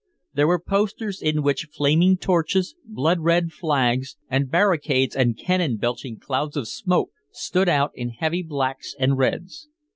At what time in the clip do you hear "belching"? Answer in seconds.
5.77-6.17